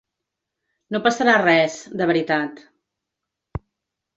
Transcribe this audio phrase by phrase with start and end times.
[0.95, 2.65] No passarà res, de veritat.